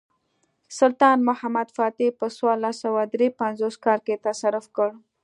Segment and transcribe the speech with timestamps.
[0.79, 4.89] سلطان محمد فاتح په څوارلس سوه درې پنځوس کال کې تصرف کړ.